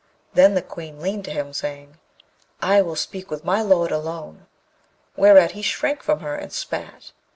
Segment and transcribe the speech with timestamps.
[0.33, 1.99] Then the Queen leaned to him, saying,
[2.59, 4.47] 'I will speak with my lord alone';
[5.15, 7.11] whereat he shrank from her, and spat.